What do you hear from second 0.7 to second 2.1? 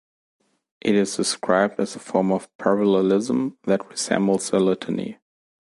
It is described as a